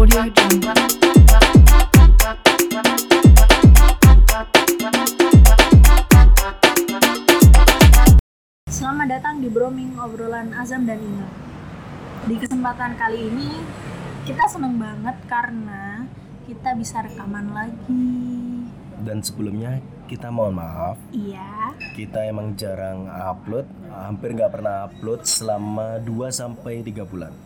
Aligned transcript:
Selamat 0.00 0.16
datang 9.12 9.44
di 9.44 9.52
Broming 9.52 10.00
obrolan 10.00 10.56
Azam 10.56 10.88
dan 10.88 11.04
Inga. 11.04 11.28
Di 12.24 12.32
kesempatan 12.32 12.96
kali 12.96 13.28
ini 13.28 13.60
kita 14.24 14.48
seneng 14.48 14.80
banget 14.80 15.20
karena 15.28 16.08
kita 16.48 16.72
bisa 16.80 17.04
rekaman 17.04 17.52
lagi. 17.52 18.08
Dan 19.04 19.20
sebelumnya 19.20 19.84
kita 20.08 20.32
mohon 20.32 20.56
maaf, 20.56 20.96
Iya, 21.12 21.76
kita 21.92 22.24
emang 22.24 22.56
jarang 22.56 23.04
upload, 23.04 23.68
hampir 23.92 24.32
nggak 24.32 24.48
pernah 24.48 24.88
upload 24.88 25.28
selama 25.28 26.00
2 26.00 26.32
sampai 26.32 26.80
3 26.80 27.04
bulan. 27.04 27.36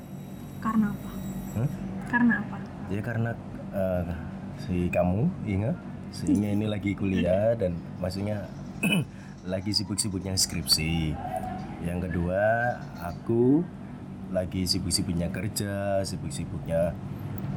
karena 0.63 0.95
apa? 0.95 1.11
Hah? 1.59 1.84
Karena 2.15 2.35
apa? 2.39 2.57
Ya 2.95 3.01
karena 3.03 3.31
eh, 3.75 4.05
si 4.63 4.87
kamu, 4.87 5.27
Inga, 5.51 5.75
si 6.15 6.31
Inga 6.31 6.49
ini 6.55 6.67
lagi 6.71 6.95
kuliah 6.95 7.53
dan 7.61 7.75
maksudnya 7.99 8.47
lagi 9.53 9.75
sibuk-sibuknya 9.75 10.39
skripsi. 10.39 11.11
Yang 11.83 11.99
kedua, 12.07 12.79
aku 13.03 13.67
lagi 14.31 14.63
sibuk-sibuknya 14.63 15.27
kerja, 15.35 16.07
sibuk-sibuknya 16.07 16.95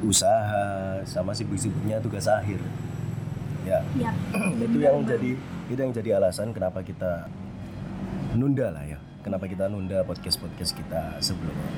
usaha, 0.02 1.06
sama 1.06 1.38
sibuk-sibuknya 1.38 2.02
tugas 2.02 2.26
akhir. 2.26 2.58
Ya, 3.62 3.78
Ya, 3.94 4.10
itu 4.66 4.78
yang 4.82 5.06
jadi 5.06 5.38
itu 5.70 5.78
yang 5.78 5.94
jadi 5.94 6.18
alasan 6.18 6.50
kenapa 6.50 6.82
kita 6.82 7.30
nunda 8.34 8.74
lah 8.74 8.84
ya 8.90 8.97
kenapa 9.28 9.44
kita 9.44 9.68
nunda 9.68 10.00
podcast 10.08 10.40
podcast 10.40 10.72
kita 10.72 11.20
sebelumnya. 11.20 11.68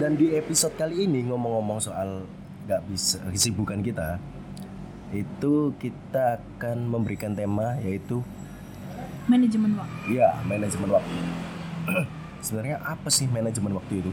Dan 0.00 0.16
di 0.16 0.32
episode 0.32 0.72
kali 0.72 1.04
ini 1.04 1.28
ngomong-ngomong 1.28 1.84
soal 1.84 2.24
nggak 2.64 2.80
bisa 2.88 3.20
kesibukan 3.28 3.84
kita 3.84 4.16
itu 5.12 5.76
kita 5.76 6.40
akan 6.40 6.88
memberikan 6.88 7.36
tema 7.36 7.76
yaitu 7.84 8.24
manajemen 9.28 9.76
waktu. 9.76 10.16
ya 10.16 10.32
manajemen 10.48 10.88
waktu. 10.96 11.18
Sebenarnya 12.48 12.80
apa 12.88 13.12
sih 13.12 13.28
manajemen 13.28 13.76
waktu 13.76 14.00
itu? 14.00 14.10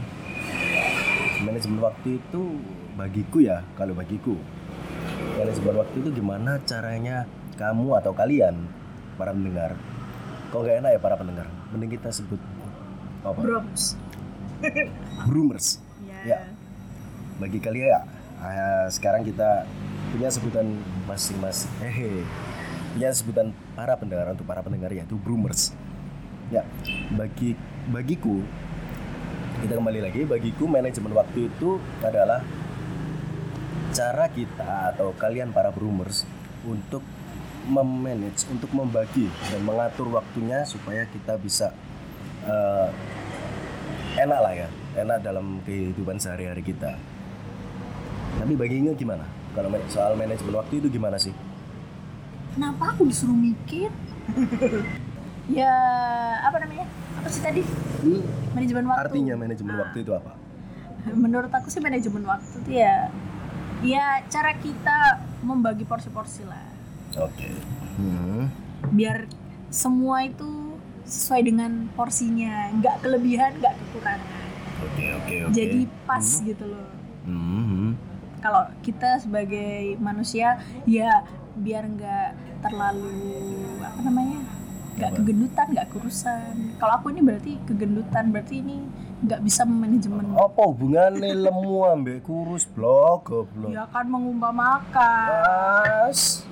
Manajemen 1.48 1.80
waktu 1.80 2.20
itu 2.20 2.60
bagiku 2.92 3.40
ya 3.40 3.64
kalau 3.80 3.96
bagiku. 3.96 4.36
Manajemen 5.40 5.80
waktu 5.80 5.96
itu 6.04 6.10
gimana 6.12 6.60
caranya 6.68 7.24
kamu 7.56 7.96
atau 7.96 8.12
kalian 8.12 8.68
para 9.16 9.32
pendengar 9.32 9.80
kok 10.48 10.60
gak 10.64 10.76
enak 10.80 10.90
ya 10.96 11.00
para 11.00 11.16
pendengar? 11.20 11.46
Mending 11.72 12.00
kita 12.00 12.08
sebut 12.08 12.40
apa? 13.24 13.40
Broms. 13.40 13.94
Broomers. 15.28 15.78
Ya. 16.02 16.18
Ya. 16.24 16.40
bagi 17.38 17.62
kalian 17.62 17.94
ya 17.94 18.00
ah, 18.42 18.86
sekarang 18.90 19.22
kita 19.22 19.62
punya 20.10 20.28
sebutan 20.32 20.80
masing-masing. 21.06 21.70
Hehe. 21.84 22.24
Punya 22.96 23.12
sebutan 23.14 23.54
para 23.76 23.94
pendengar 23.94 24.32
untuk 24.32 24.48
para 24.48 24.64
pendengar 24.64 24.90
yaitu 24.90 25.14
Broomers. 25.20 25.76
Ya. 26.48 26.64
Bagi 27.12 27.54
bagiku 27.92 28.42
kita 29.62 29.74
kembali 29.76 30.00
lagi. 30.00 30.24
Bagiku 30.24 30.64
manajemen 30.66 31.12
waktu 31.12 31.52
itu 31.52 31.76
adalah 32.00 32.40
cara 33.92 34.26
kita 34.30 34.94
atau 34.94 35.12
kalian 35.16 35.50
para 35.50 35.74
Broomers 35.74 36.24
untuk 36.64 37.02
memanage 37.68 38.48
untuk 38.48 38.72
membagi 38.72 39.28
dan 39.46 39.60
mengatur 39.60 40.08
waktunya 40.08 40.64
supaya 40.64 41.04
kita 41.06 41.36
bisa 41.36 41.70
eh, 42.42 42.88
enak 44.18 44.40
lah 44.40 44.52
ya 44.56 44.68
enak 44.96 45.18
dalam 45.20 45.60
kehidupan 45.62 46.16
sehari-hari 46.16 46.60
kita 46.60 46.96
tapi 48.34 48.52
bagi 48.54 48.80
Inge 48.80 48.96
gimana 48.96 49.22
kalau 49.52 49.68
soal 49.86 50.14
manajemen 50.14 50.54
waktu 50.54 50.80
itu 50.80 50.88
gimana 50.88 51.16
sih 51.16 51.32
Kenapa 52.48 52.90
aku 52.90 53.06
disuruh 53.06 53.38
mikir? 53.38 53.86
ya, 55.52 55.70
apa 56.42 56.58
namanya? 56.58 56.90
Apa 57.14 57.28
sih 57.30 57.38
tadi? 57.38 57.62
Manajemen 58.50 58.82
waktu. 58.82 59.00
artinya 59.06 59.34
manajemen 59.38 59.74
Ah. 59.74 59.80
waktu 59.86 59.98
itu 60.02 60.10
apa 60.10 60.32
Menurut 61.22 61.52
aku 61.54 61.70
sih 61.70 61.78
manajemen 61.78 62.26
waktu 62.26 62.58
itu 62.58 62.70
ya 62.74 63.14
ya 63.78 64.26
cara 64.26 64.58
kita 64.58 64.98
membagi 65.38 65.86
porsi-porsi 65.86 66.42
lah. 66.42 66.66
Oke 67.22 67.50
Hmm. 67.98 68.46
Biar 68.94 69.26
semua 69.74 70.22
itu 70.22 70.78
sesuai 71.02 71.50
dengan 71.50 71.90
porsinya, 71.98 72.70
nggak 72.78 73.02
kelebihan, 73.02 73.58
nggak 73.58 73.74
kekurangan. 73.74 74.46
oke 74.78 75.04
oke 75.18 75.34
oke 75.50 75.54
Jadi 75.56 75.80
pas 76.06 76.22
gitu 76.22 76.62
loh. 76.62 76.88
Hmm. 77.26 77.98
Kalau 78.38 78.70
kita 78.86 79.18
sebagai 79.18 79.98
manusia 79.98 80.62
ya 80.86 81.26
biar 81.58 81.90
nggak 81.90 82.30
terlalu 82.62 83.18
apa 83.82 84.00
namanya 84.06 84.38
nggak 84.98 85.10
kegendutan 85.14 85.66
nggak 85.74 85.88
kurusan 85.94 86.54
kalau 86.82 86.98
aku 86.98 87.14
ini 87.14 87.22
berarti 87.22 87.52
kegendutan 87.66 88.34
berarti 88.34 88.62
ini 88.62 88.82
nggak 89.26 89.42
bisa 89.46 89.62
manajemen 89.62 90.34
apa 90.34 90.58
hubungannya 90.58 91.38
lemu 91.38 91.74
ambek 91.86 92.18
kurus 92.26 92.66
blok 92.66 93.30
goblok 93.30 93.70
ya 93.70 93.86
kan 93.90 94.06
mengumpamakan 94.10 95.30
Mas. 96.06 96.46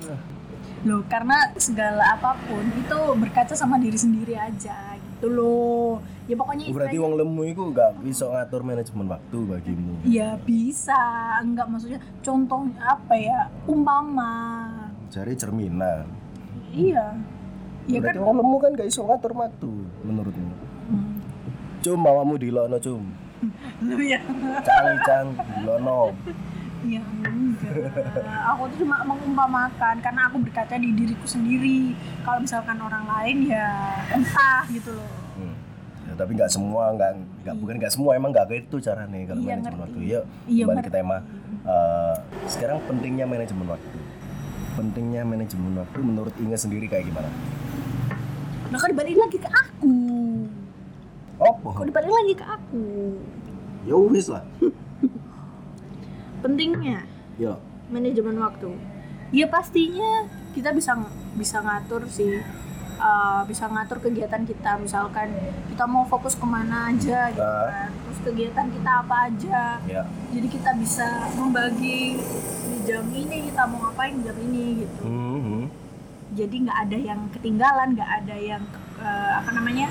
Loh 0.85 1.01
karena 1.07 1.49
segala 1.57 2.13
apa 2.13 2.37
pun 2.45 2.61
itu 2.69 2.99
berkaca 3.17 3.57
sama 3.57 3.81
diri 3.81 3.97
sendiri 3.97 4.37
aja 4.37 4.93
gitu 4.93 5.27
loh. 5.27 5.97
Ya 6.27 6.35
pokoknya 6.35 6.69
berarti 6.69 6.93
istilahnya- 6.93 7.01
wong 7.01 7.13
lemu 7.17 7.41
itu 7.47 7.61
nggak 7.71 7.91
bisa 8.03 8.23
ngatur 8.27 8.61
manajemen 8.61 9.07
waktu 9.07 9.37
bagimu. 9.47 9.93
Ya 10.03 10.35
bisa. 10.37 10.99
Enggak 11.39 11.65
maksudnya 11.65 11.97
contohnya 12.19 12.75
apa 12.83 13.13
ya? 13.15 13.39
Umpama. 13.63 14.35
Cari 15.07 15.33
cerminan. 15.33 16.05
Iya. 16.69 17.15
Ya 17.87 17.97
kan? 17.97 18.01
berarti 18.03 18.19
wong 18.19 18.37
lemu 18.37 18.55
kan 18.59 18.71
gak 18.75 18.87
bisa 18.91 18.99
ngatur 19.01 19.31
waktu 19.33 19.71
menurutmu. 20.03 20.51
Hmm. 20.87 21.15
cum 21.77 21.99
mawamu 21.99 22.35
dilono 22.35 22.77
cum. 22.77 23.01
Lu 23.79 23.97
ya. 24.01 24.19
Cang 24.61 24.97
cang 25.01 25.27
dilono 25.55 26.11
Ya 26.87 27.03
enggak. 27.03 27.73
Aku 28.55 28.71
tuh 28.71 28.77
cuma 28.81 29.03
mengumpamakan 29.03 29.95
karena 29.99 30.21
aku 30.25 30.39
berkaca 30.39 30.75
di 30.79 30.95
diriku 30.95 31.27
sendiri. 31.27 31.91
Kalau 32.23 32.39
misalkan 32.39 32.79
orang 32.79 33.03
lain 33.05 33.51
ya 33.51 33.67
entah 34.07 34.63
gitu 34.71 34.95
loh. 34.95 35.11
Hmm. 35.35 35.55
Ya, 36.07 36.15
tapi 36.15 36.31
nggak 36.33 36.47
semua 36.47 36.95
nggak 36.95 37.11
nggak 37.43 37.55
bukan 37.59 37.75
nggak 37.77 37.91
semua 37.91 38.15
emang 38.15 38.31
nggak 38.31 38.47
kayak 38.47 38.63
itu 38.63 38.79
caranya 38.79 39.19
kalau 39.27 39.43
Iya, 39.43 39.51
manajemen 39.51 39.67
ngerti. 39.67 39.83
waktu 39.83 39.99
ya 39.99 40.19
Iya, 40.47 40.63
kembali 40.63 40.79
ke 40.79 40.91
tema 40.93 41.17
Eh, 41.67 42.15
sekarang 42.47 42.77
pentingnya 42.87 43.25
manajemen 43.27 43.67
waktu 43.67 43.97
pentingnya 44.73 45.21
manajemen 45.27 45.73
waktu 45.75 45.99
menurut 45.99 46.31
Inge 46.39 46.55
sendiri 46.55 46.87
kayak 46.87 47.11
gimana 47.11 47.27
Nah 48.71 48.79
kan 48.79 48.87
dibalik 48.87 49.15
lagi 49.15 49.35
ke 49.35 49.47
aku. 49.47 49.95
Apa? 51.39 51.67
Kok 51.75 51.85
dibalik 51.87 52.07
lagi 52.07 52.33
ke 52.35 52.45
aku? 52.45 52.83
Ya 53.83 53.95
wis 53.95 54.27
lah. 54.27 54.43
Pentingnya 56.47 57.03
Ya. 57.35 57.59
manajemen 57.87 58.39
waktu. 58.39 58.71
Ya 59.29 59.45
pastinya 59.45 60.23
kita 60.51 60.71
bisa 60.71 60.95
bisa 61.35 61.59
ngatur 61.59 62.07
sih. 62.07 62.39
Uh, 62.97 63.45
bisa 63.45 63.67
ngatur 63.67 64.01
kegiatan 64.01 64.41
kita 64.41 64.73
misalkan 64.75 65.29
kita 65.67 65.85
mau 65.85 66.01
fokus 66.03 66.33
ke 66.33 66.41
mana 66.43 66.89
aja 66.89 67.29
gitu 67.29 67.45
Ah. 67.45 67.69
kan 67.69 67.89
terus 67.93 68.19
kegiatan 68.25 68.65
kita 68.67 68.91
apa 68.97 69.29
aja 69.29 69.77
Ya. 69.85 70.01
jadi 70.33 70.47
kita 70.49 70.73
bisa 70.73 71.05
membagi 71.31 72.17
di 72.17 72.77
jam 72.83 73.05
ini 73.07 73.45
kita 73.45 73.69
mau 73.69 73.85
ngapain 73.85 74.17
di 74.17 74.25
jam 74.25 74.33
ini 74.41 74.81
gitu 74.81 75.03
Mhm. 75.05 75.61
jadi 76.33 76.55
nggak 76.57 76.79
ada 76.81 76.97
yang 76.97 77.19
ketinggalan 77.29 77.87
nggak 77.93 78.11
ada 78.17 78.33
yang 78.35 78.63
eh, 78.97 79.31
apa 79.35 79.49
namanya 79.53 79.87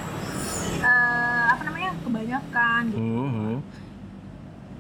eh, 0.77 1.45
apa 1.47 1.63
namanya 1.63 1.91
kebanyakan 2.03 2.83
gitu 2.91 3.07
Mhm. 3.07 3.55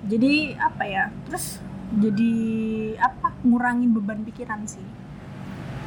Jadi 0.02 0.32
apa 0.58 0.84
ya 0.84 1.04
terus 1.24 1.60
jadi 1.94 2.32
apa 2.98 3.32
ngurangin 3.40 3.92
beban 3.92 4.20
pikiran 4.22 4.66
sih 4.66 4.84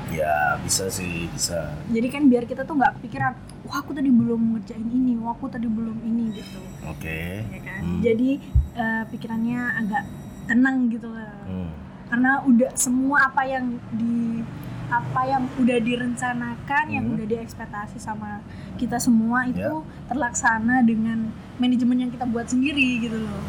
Ya 0.09 0.57
bisa 0.57 0.89
sih 0.89 1.29
bisa. 1.29 1.69
jadi 1.85 2.09
kan 2.09 2.25
biar 2.25 2.41
kita 2.43 2.65
tuh 2.65 2.73
nggak 2.73 2.97
kepikiran 2.97 3.29
wah 3.61 3.77
aku 3.77 3.93
tadi 3.93 4.09
belum 4.09 4.57
ngerjain 4.57 4.81
ini 4.83 5.13
wah 5.15 5.37
aku 5.37 5.45
tadi 5.47 5.69
belum 5.69 6.01
ini 6.01 6.33
gitu 6.33 6.57
Oke. 6.83 7.45
ya 7.45 7.59
kan 7.61 7.79
Hmm. 7.79 8.01
jadi 8.01 8.29
eh, 8.73 9.03
pikirannya 9.05 9.59
agak 9.77 10.03
tenang 10.45 10.89
gitu 10.89 11.07
lah 11.07 11.29
Hmm. 11.45 11.69
karena 12.09 12.41
udah 12.41 12.73
semua 12.73 13.29
apa 13.29 13.45
yang 13.45 13.77
di 13.93 14.41
apa 14.89 15.21
yang 15.23 15.45
udah 15.55 15.77
direncanakan 15.77 16.83
yang 16.89 17.05
Hmm. 17.05 17.13
udah 17.13 17.27
diekspektasi 17.29 18.01
sama 18.01 18.41
kita 18.75 18.97
semua 18.97 19.45
itu 19.45 19.61
Ya. 19.61 19.85
terlaksana 20.09 20.81
dengan 20.81 21.29
manajemen 21.55 21.97
yang 21.99 22.09
kita 22.09 22.25
buat 22.25 22.49
sendiri 22.49 22.97
gitu 22.99 23.13
loh 23.19 23.41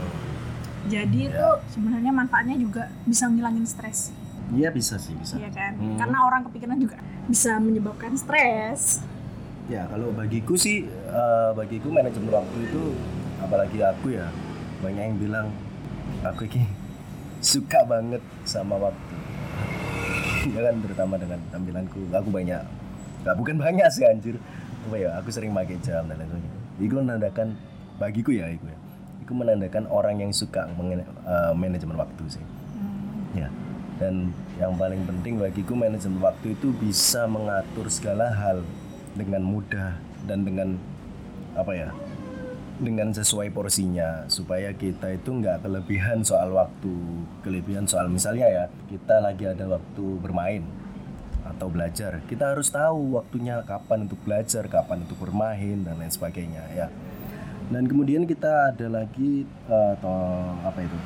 jadi 0.88 1.20
itu 1.28 1.48
sebenarnya 1.76 2.12
manfaatnya 2.14 2.56
juga 2.56 2.88
bisa 3.04 3.28
ngilangin 3.28 3.66
stres. 3.68 4.14
Iya 4.50 4.72
bisa 4.74 4.98
sih 4.98 5.14
bisa. 5.14 5.38
ya 5.38 5.46
kan? 5.52 5.78
Hmm. 5.78 5.94
karena 5.94 6.18
orang 6.26 6.42
kepikiran 6.50 6.78
juga 6.80 6.98
bisa 7.30 7.60
menyebabkan 7.60 8.16
stres. 8.18 9.04
Ya 9.70 9.86
kalau 9.86 10.10
bagiku 10.10 10.58
sih, 10.58 10.88
eh, 10.90 11.50
bagiku 11.54 11.94
manajemen 11.94 12.34
waktu 12.34 12.58
itu, 12.66 12.82
apalagi 13.38 13.78
aku 13.78 14.18
ya, 14.18 14.26
banyak 14.82 15.14
yang 15.14 15.18
bilang 15.20 15.46
aku 16.26 16.50
ini 16.50 16.66
suka 17.54 17.86
banget 17.86 18.22
sama 18.46 18.78
waktu. 18.78 19.14
Ya 20.40 20.72
kan 20.72 20.80
terutama 20.80 21.20
dengan 21.20 21.36
tampilanku. 21.52 22.00
Aku 22.16 22.32
banyak 22.32 22.64
gak 23.28 23.36
bukan 23.36 23.60
banyak 23.60 23.84
sih 23.92 24.08
anjir. 24.08 24.40
Apa 24.88 24.96
ya 24.96 25.12
aku 25.20 25.28
sering 25.28 25.52
pakai 25.52 25.76
jam 25.84 26.08
dan 26.08 26.16
lain 26.16 26.32
sebagainya 26.32 26.60
itu 26.80 26.94
menandakan 26.96 27.48
bagiku 28.00 28.32
ya 28.32 28.48
itu 28.48 28.64
ya 28.64 28.78
itu 29.30 29.38
menandakan 29.38 29.86
orang 29.86 30.18
yang 30.18 30.34
suka 30.34 30.66
eh, 30.66 31.54
manajemen 31.54 31.94
waktu 31.94 32.26
sih. 32.26 32.44
Ya. 33.38 33.46
Dan 34.02 34.34
yang 34.58 34.74
paling 34.74 35.06
penting 35.06 35.38
bagiku 35.38 35.78
manajemen 35.78 36.18
waktu 36.18 36.58
itu 36.58 36.74
bisa 36.82 37.30
mengatur 37.30 37.86
segala 37.86 38.34
hal 38.34 38.66
dengan 39.14 39.46
mudah 39.46 39.94
dan 40.26 40.42
dengan 40.42 40.74
apa 41.54 41.70
ya 41.78 41.94
dengan 42.82 43.14
sesuai 43.14 43.54
porsinya 43.54 44.26
supaya 44.26 44.72
kita 44.74 45.14
itu 45.14 45.30
nggak 45.30 45.62
kelebihan 45.62 46.24
soal 46.26 46.56
waktu 46.56 46.90
kelebihan 47.44 47.84
soal 47.84 48.08
misalnya 48.08 48.48
ya 48.48 48.64
kita 48.88 49.20
lagi 49.20 49.44
ada 49.46 49.68
waktu 49.68 50.04
bermain 50.18 50.64
atau 51.44 51.68
belajar 51.68 52.24
kita 52.24 52.56
harus 52.56 52.72
tahu 52.72 53.20
waktunya 53.20 53.60
kapan 53.68 54.08
untuk 54.08 54.16
belajar 54.24 54.64
kapan 54.64 55.04
untuk 55.04 55.18
bermain 55.20 55.84
dan 55.84 56.00
lain 56.00 56.08
sebagainya 56.08 56.64
ya 56.72 56.88
dan 57.70 57.86
kemudian 57.86 58.22
kita 58.24 58.50
ada 58.68 58.86
lagi 58.90 59.42
eh, 59.46 59.90
atau 59.94 60.14
apa 60.60 60.78
itu? 60.80 60.98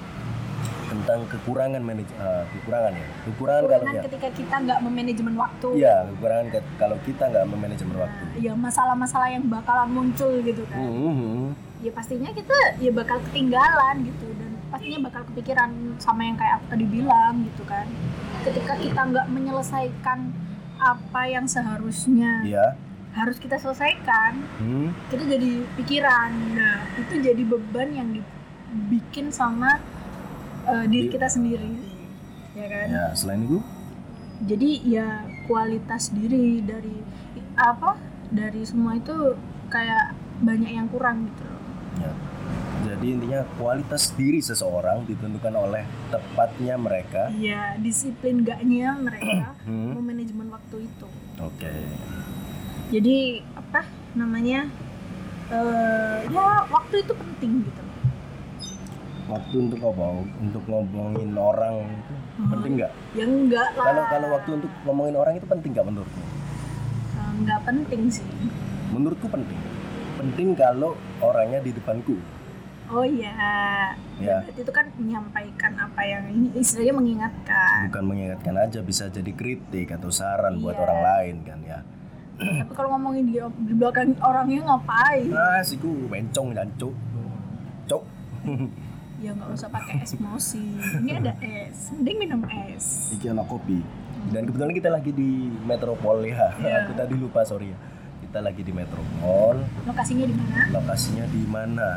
Tentang 0.85 1.27
kekurangan 1.27 1.81
manaj 1.81 2.07
eh, 2.07 2.45
kekurangan 2.51 2.93
ya? 2.93 3.07
Kekurangan 3.25 3.63
kalau 3.63 3.73
Kekurangan 3.75 3.95
ya 3.95 4.03
ketika 4.07 4.29
kita 4.33 4.55
nggak 4.59 4.79
memanajemen 4.81 5.35
waktu. 5.35 5.69
Iya, 5.77 5.97
kekurangan 6.09 6.47
ke- 6.51 6.71
kalau 6.77 6.97
kita 7.03 7.25
nggak 7.27 7.45
memanajemen 7.47 7.97
waktu. 7.99 8.25
Ya 8.39 8.53
masalah-masalah 8.55 9.29
yang 9.29 9.45
bakalan 9.45 9.89
muncul 9.91 10.33
gitu 10.41 10.65
kan. 10.67 10.81
Mhm. 10.81 11.53
ya 11.85 11.93
pastinya 11.93 12.33
kita 12.33 12.81
ya 12.81 12.89
bakal 12.91 13.21
ketinggalan 13.23 14.09
gitu. 14.09 14.33
Dan 14.33 14.57
pastinya 14.69 15.05
bakal 15.05 15.21
kepikiran 15.29 15.69
sama 15.99 16.25
yang 16.25 16.33
kayak 16.35 16.57
aku 16.57 16.67
tadi 16.71 16.87
bilang 16.87 17.45
gitu 17.45 17.63
kan. 17.65 17.85
Ketika 18.41 18.73
kita 18.75 19.01
nggak 19.05 19.27
menyelesaikan 19.29 20.33
apa 20.75 21.21
yang 21.27 21.45
seharusnya. 21.45 22.41
Iya. 22.43 22.67
Harus 23.15 23.39
kita 23.39 23.57
selesaikan 23.57 24.43
Hmm. 24.57 24.91
kita 25.07 25.23
jadi 25.25 25.51
pikiran 25.75 26.31
nah 26.53 26.83
itu 26.97 27.15
jadi 27.21 27.43
beban 27.43 27.89
yang 27.91 28.09
dibikin 28.11 29.31
sama 29.31 29.79
uh, 30.65 30.85
diri 30.85 31.07
Di- 31.07 31.13
kita 31.13 31.29
sendiri 31.29 31.73
ya 32.53 32.67
kan 32.67 32.87
Ya, 32.89 33.05
selain 33.13 33.43
itu 33.43 33.59
jadi 34.43 34.71
ya 34.85 35.09
kualitas 35.45 36.11
diri 36.11 36.59
dari 36.61 37.01
apa 37.55 37.95
dari 38.29 38.63
semua 38.63 38.95
itu 38.95 39.39
kayak 39.69 40.11
banyak 40.41 40.71
yang 40.73 40.87
kurang 40.87 41.27
gitu 41.27 41.43
loh 41.45 41.61
Ya. 41.97 42.11
Jadi 42.85 43.07
intinya 43.09 43.47
kualitas 43.55 44.13
diri 44.13 44.39
seseorang 44.39 45.07
ditentukan 45.07 45.55
oleh 45.55 45.83
tepatnya 46.11 46.75
mereka. 46.77 47.31
Iya, 47.31 47.79
disiplin 47.79 48.43
gaknya 48.43 48.93
mereka 48.93 49.55
Hmm. 49.63 49.95
memanajemen 49.95 50.51
waktu 50.51 50.85
itu. 50.85 51.07
Oke. 51.39 51.71
Jadi 52.91 53.17
apa 53.55 53.81
namanya? 54.15 54.69
eh 55.45 56.19
ya 56.25 56.65
waktu 56.67 57.05
itu 57.05 57.13
penting 57.13 57.53
gitu. 57.63 57.83
Waktu 59.25 59.55
untuk 59.61 59.81
apa? 59.83 60.05
Untuk 60.37 60.65
ngomongin 60.65 61.33
orang 61.35 61.85
itu 61.87 62.13
Hmm. 62.35 62.51
penting 62.51 62.73
nggak? 62.77 62.93
Ya 63.13 63.25
enggak 63.25 63.69
lah. 63.75 63.85
Kalau 63.85 64.03
kalau 64.09 64.29
waktu 64.33 64.51
untuk 64.57 64.73
ngomongin 64.83 65.15
orang 65.15 65.35
itu 65.37 65.47
penting 65.47 65.71
nggak 65.71 65.87
menurutmu? 65.87 66.25
Eh, 67.15 67.31
enggak 67.39 67.61
penting 67.63 68.03
sih. 68.09 68.25
Menurutku 68.89 69.29
penting. 69.29 69.61
Penting 70.17 70.49
kalau 70.55 70.93
orangnya 71.21 71.61
di 71.61 71.71
depanku. 71.71 72.17
Oh 72.87 73.05
iya. 73.05 73.33
Ya. 74.17 74.45
Berarti 74.45 74.61
itu 74.61 74.73
kan 74.73 74.87
menyampaikan 74.95 75.73
apa 75.79 76.01
yang 76.05 76.25
ini 76.27 76.49
istilahnya 76.55 76.95
mengingatkan. 76.95 77.89
Bukan 77.89 78.05
mengingatkan 78.07 78.55
aja 78.57 78.81
bisa 78.81 79.09
jadi 79.09 79.29
kritik 79.31 79.89
atau 79.91 80.09
saran 80.09 80.57
buat 80.59 80.73
Iya. 80.73 80.83
orang 80.83 81.01
lain 81.03 81.37
kan 81.45 81.59
ya. 81.61 81.79
Tapi 82.39 82.73
kalau 82.75 82.99
ngomongin 82.99 83.25
di, 83.31 83.39
di 83.39 83.75
belakang 83.79 84.15
orangnya 84.19 84.61
ngapain? 84.67 85.31
Nah, 85.31 85.63
siku 85.63 86.11
bencong 86.11 86.49
dan 86.55 86.69
cuk. 86.75 86.95
Cuk. 87.87 88.03
Ya 89.23 89.33
nggak 89.33 89.57
usah 89.57 89.73
pakai 89.73 90.05
es 90.05 90.13
mosi. 90.21 90.77
Ini 91.01 91.17
ada 91.17 91.33
es. 91.41 91.89
Mending 91.97 92.19
minum 92.21 92.45
es. 92.45 93.09
Iki 93.17 93.33
anak 93.33 93.49
kopi. 93.49 93.81
Dan 94.29 94.45
kebetulan 94.45 94.75
kita 94.77 94.93
lagi 94.93 95.17
di 95.17 95.49
Metropol 95.65 96.29
ya. 96.29 96.53
Iya. 96.61 96.85
Aku 96.85 96.93
tadi 96.93 97.15
lupa 97.17 97.41
sorry 97.41 97.73
ya. 97.73 97.79
Kita 98.21 98.45
lagi 98.45 98.61
di 98.61 98.69
Metropol. 98.75 99.65
Lokasinya 99.89 100.29
di 100.29 100.37
mana? 100.37 100.61
Lokasinya 100.77 101.25
di 101.31 101.43
mana? 101.49 101.89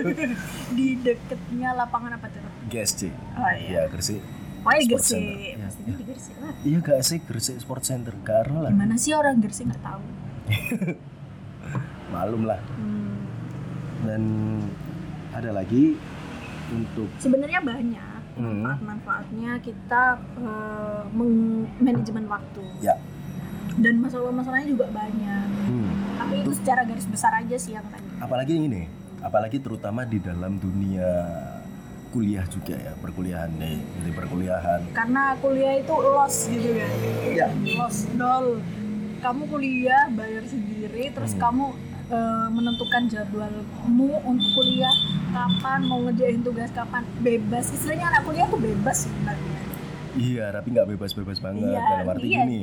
Di 0.76 1.00
deketnya 1.00 1.72
lapangan 1.72 2.20
apa 2.20 2.28
tuh? 2.28 2.44
GSC. 2.68 3.08
Oh 3.08 3.50
iya. 3.56 3.56
Iya, 3.56 3.82
Gresik. 3.88 4.20
Sport 4.60 4.84
Gresik. 4.86 5.18
Iya. 5.18 5.56
Pastinya 5.62 5.94
di 5.94 6.04
Gresik 6.04 6.36
lah. 6.36 6.52
Iya 6.60 6.78
gak 6.78 7.00
sih 7.02 7.18
Gresik 7.20 7.56
Sport 7.58 7.82
Center 7.82 8.14
karena 8.20 8.58
lah 8.60 8.70
Gimana 8.70 8.94
sih 8.94 9.12
orang 9.12 9.40
Gresik 9.40 9.66
nggak 9.66 9.80
tahu? 9.80 10.02
malum 12.12 12.42
lah. 12.44 12.60
Hmm. 12.72 13.16
Dan 14.02 14.22
ada 15.30 15.50
lagi 15.52 15.94
untuk 16.70 17.08
Sebenarnya 17.16 17.60
banyak 17.60 18.08
Hmm. 18.30 18.62
manfaat-manfaatnya 18.62 19.58
kita 19.58 20.02
eh, 20.38 21.02
manajemen 21.76 22.24
waktu. 22.24 22.62
ya. 22.80 22.94
Dan 23.76 23.98
masalah-masalahnya 23.98 24.70
juga 24.70 24.86
banyak. 24.88 25.46
Hmm. 25.66 25.90
Tapi 26.16 26.34
itu 26.40 26.52
secara 26.54 26.84
garis 26.84 27.04
besar 27.04 27.32
aja 27.34 27.56
sih 27.56 27.72
yang 27.72 27.84
tadi. 27.86 28.06
Apalagi 28.18 28.54
ini, 28.56 28.86
apalagi 29.20 29.58
terutama 29.58 30.04
di 30.04 30.18
dalam 30.18 30.56
dunia 30.56 31.06
kuliah 32.10 32.42
juga 32.46 32.74
ya, 32.74 32.92
perkuliahan 32.98 33.50
nih, 33.54 33.78
di 34.02 34.10
perkuliahan. 34.10 34.80
Karena 34.90 35.38
kuliah 35.38 35.78
itu 35.78 35.94
los 35.94 36.36
gitu 36.46 36.68
kan. 36.74 36.92
Ya. 37.30 37.48
Los 37.78 37.98
nol. 38.12 38.58
Kamu 39.20 39.42
kuliah 39.46 40.08
bayar 40.10 40.42
sendiri, 40.44 41.12
terus 41.12 41.32
Hmm. 41.34 41.42
kamu 41.42 41.66
eh, 42.10 42.48
menentukan 42.50 43.06
jadwalmu 43.06 44.10
untuk 44.26 44.50
kuliah 44.52 44.90
kapan 45.30 45.86
mau 45.86 46.02
ngerjain 46.02 46.42
tugas 46.42 46.66
kapan 46.74 47.06
bebas 47.22 47.70
istilahnya 47.70 48.10
anak 48.10 48.26
kuliah 48.26 48.50
tuh 48.50 48.58
bebas 48.58 49.06
sebenarnya 49.06 49.58
Iya, 50.18 50.50
tapi 50.50 50.74
nggak 50.74 50.90
bebas-bebas 50.90 51.38
banget. 51.38 51.70
Iya, 51.70 51.86
Dalam 51.86 52.10
arti 52.10 52.26
iya. 52.26 52.42
gini, 52.42 52.60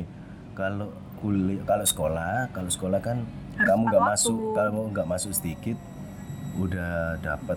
kalau 0.52 0.92
kuliah, 1.16 1.64
kalau 1.64 1.80
sekolah, 1.80 2.52
kalau 2.52 2.68
sekolah 2.68 3.00
kan 3.00 3.24
Harus 3.56 3.64
kamu 3.72 3.82
nggak 3.88 4.04
masuk, 4.04 4.36
kamu 4.52 4.80
nggak 4.92 5.08
masuk 5.08 5.32
sedikit, 5.32 5.78
udah 6.60 7.16
dapat 7.24 7.56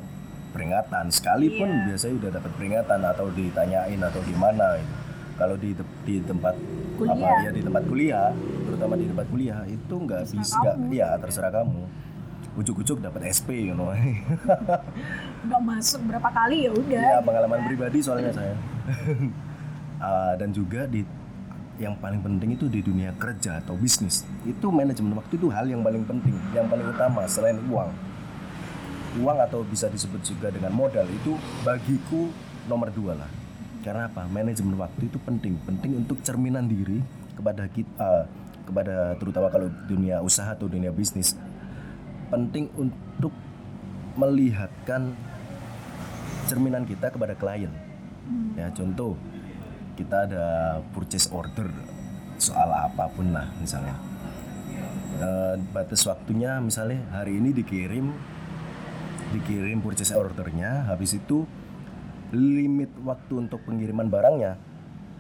peringatan. 0.52 1.06
Sekalipun 1.08 1.68
Iya. 1.68 1.84
biasanya 1.90 2.16
udah 2.20 2.32
dapat 2.36 2.52
peringatan 2.56 3.00
atau 3.02 3.26
ditanyain 3.32 4.00
atau 4.00 4.20
gimana. 4.22 4.78
Gitu. 4.78 4.94
Kalau 5.36 5.56
di 5.58 5.70
di 6.04 6.16
tempat 6.22 6.54
apa 6.54 7.00
Kuliah. 7.02 7.40
ya 7.42 7.50
di 7.50 7.62
tempat 7.62 7.84
kuliah, 7.90 8.30
terutama 8.62 8.94
di 8.94 9.10
tempat 9.10 9.26
kuliah 9.26 9.60
itu 9.66 9.96
nggak 9.98 10.24
bisa, 10.30 10.62
kamu. 10.62 10.94
ya 10.94 11.18
terserah 11.18 11.50
kamu. 11.52 11.82
Ujuk-ujuk 12.52 13.00
dapat 13.00 13.32
SP, 13.32 13.66
you 13.66 13.74
know. 13.74 13.90
nggak 15.48 15.62
masuk 15.62 16.04
berapa 16.06 16.30
kali 16.30 16.68
ya 16.68 16.72
udah 16.72 17.02
Iya 17.02 17.18
pengalaman 17.22 17.60
pribadi 17.66 17.98
soalnya 18.00 18.32
saya. 18.32 18.54
Ah, 19.98 20.34
dan 20.34 20.50
juga 20.50 20.86
di 20.86 21.06
yang 21.78 21.94
paling 21.96 22.22
penting 22.22 22.54
itu 22.54 22.66
di 22.66 22.82
dunia 22.82 23.14
kerja 23.16 23.58
atau 23.58 23.74
bisnis 23.74 24.26
itu 24.44 24.66
manajemen 24.68 25.14
waktu 25.14 25.38
itu 25.38 25.46
hal 25.48 25.66
yang 25.66 25.82
paling 25.82 26.02
penting, 26.04 26.34
yang 26.52 26.66
paling 26.66 26.86
utama 26.86 27.26
selain 27.26 27.58
uang. 27.66 27.90
Uang 29.20 29.38
atau 29.44 29.60
bisa 29.68 29.92
disebut 29.92 30.24
juga 30.24 30.48
dengan 30.48 30.72
modal 30.72 31.04
itu 31.12 31.36
bagiku 31.68 32.32
nomor 32.72 32.88
dua 32.96 33.20
lah. 33.20 33.32
Karena 33.84 34.08
apa? 34.08 34.24
Manajemen 34.30 34.78
waktu 34.80 35.12
itu 35.12 35.18
penting, 35.20 35.58
penting 35.68 36.00
untuk 36.00 36.22
cerminan 36.24 36.70
diri 36.70 37.04
kepada 37.36 37.68
kita, 37.68 38.30
kepada 38.64 39.18
terutama 39.20 39.52
kalau 39.52 39.68
dunia 39.90 40.22
usaha 40.24 40.54
atau 40.54 40.70
dunia 40.70 40.94
bisnis, 40.94 41.36
penting 42.32 42.72
untuk 42.78 43.34
melihatkan 44.16 45.12
cerminan 46.48 46.88
kita 46.88 47.12
kepada 47.12 47.36
klien. 47.36 47.74
Ya 48.56 48.72
contoh 48.72 49.18
kita 49.98 50.30
ada 50.30 50.46
purchase 50.96 51.28
order 51.34 51.68
soal 52.40 52.70
apa 52.72 53.12
pun 53.12 53.34
lah 53.34 53.50
misalnya. 53.60 53.98
Eh, 55.22 55.56
batas 55.76 56.02
waktunya 56.08 56.58
misalnya 56.64 57.04
hari 57.14 57.38
ini 57.38 57.54
dikirim 57.54 58.10
dikirim 59.32 59.80
purchase 59.80 60.12
ordernya 60.12 60.92
habis 60.92 61.16
itu 61.16 61.48
limit 62.32 62.92
waktu 63.04 63.48
untuk 63.48 63.64
pengiriman 63.68 64.08
barangnya 64.08 64.56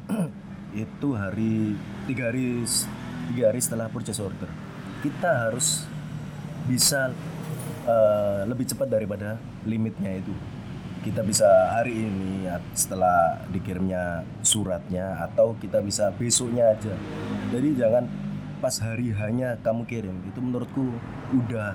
itu 0.75 1.10
hari 1.15 1.75
tiga 2.08 2.32
hari 2.32 2.63
tiga 3.32 3.51
hari 3.51 3.60
setelah 3.60 3.88
purchase 3.91 4.20
order. 4.20 4.48
Kita 5.03 5.50
harus 5.50 5.88
bisa 6.68 7.12
eh, 7.88 8.41
lebih 8.48 8.68
cepat 8.68 8.88
daripada 8.88 9.39
limitnya 9.68 10.20
itu. 10.20 10.34
Kita 11.01 11.25
bisa 11.25 11.50
hari 11.74 11.98
ini 11.98 12.46
setelah 12.77 13.41
dikirimnya 13.50 14.22
suratnya 14.46 15.18
atau 15.18 15.58
kita 15.58 15.82
bisa 15.82 16.13
besoknya 16.13 16.77
aja. 16.77 16.94
Jadi 17.50 17.74
jangan 17.74 18.06
pas 18.62 18.77
hari 18.77 19.10
hanya 19.10 19.58
kamu 19.65 19.89
kirim 19.89 20.22
itu 20.30 20.38
menurutku 20.38 20.94
udah 21.34 21.74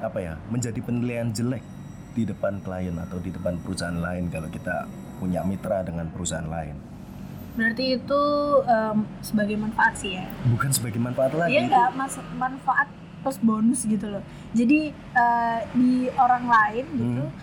apa 0.00 0.18
ya 0.18 0.34
menjadi 0.48 0.80
penilaian 0.80 1.28
jelek 1.30 1.62
di 2.10 2.26
depan 2.26 2.58
klien 2.60 2.96
atau 2.98 3.16
di 3.16 3.30
depan 3.30 3.54
perusahaan 3.60 3.94
lain 3.94 4.26
kalau 4.28 4.48
kita 4.48 4.90
punya 5.16 5.44
mitra 5.44 5.80
dengan 5.80 6.10
perusahaan 6.10 6.44
lain. 6.44 6.74
Berarti 7.50 7.98
itu 7.98 8.22
em, 8.62 8.98
sebagai 9.20 9.54
manfaat 9.54 9.94
sih 9.94 10.16
ya. 10.16 10.26
Bukan 10.48 10.70
sebagai 10.70 10.98
manfaat 10.98 11.34
lagi. 11.34 11.52
Iya 11.52 11.68
nggak 11.68 11.88
mas 11.94 12.14
manfaat 12.34 12.88
plus 13.20 13.38
bonus 13.38 13.84
gitu 13.84 14.08
loh. 14.08 14.24
Jadi 14.50 14.90
eh, 14.94 15.58
di 15.70 15.92
orang 16.10 16.44
lain 16.46 16.84
gitu, 16.94 17.22
Hmm. 17.26 17.36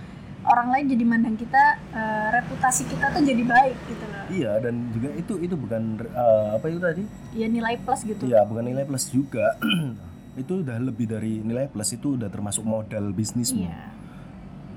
orang 0.44 0.68
lain 0.72 0.86
jadi 0.90 1.04
mandang 1.06 1.36
kita 1.36 1.64
eh, 1.94 2.28
reputasi 2.34 2.88
kita 2.88 3.14
tuh 3.14 3.22
jadi 3.22 3.44
baik 3.46 3.78
gitu 3.86 4.06
loh. 4.06 4.26
Iya 4.28 4.52
dan 4.60 4.90
juga 4.92 5.10
itu 5.14 5.34
itu 5.38 5.56
bukan 5.56 5.82
eh, 6.02 6.48
apa 6.56 6.66
itu 6.66 6.80
tadi? 6.82 7.04
Ya 7.32 7.48
nilai 7.48 7.78
plus 7.78 8.02
gitu. 8.04 8.26
Iya 8.26 8.42
bukan 8.44 8.64
nilai 8.66 8.84
plus 8.84 9.08
juga. 9.08 9.54
itu 10.38 10.62
udah 10.62 10.78
lebih 10.78 11.10
dari 11.10 11.42
nilai 11.42 11.66
plus 11.66 11.98
itu 11.98 12.14
udah 12.14 12.30
termasuk 12.30 12.62
modal 12.62 13.10
bisnismu. 13.10 13.66
Iya. 13.66 13.90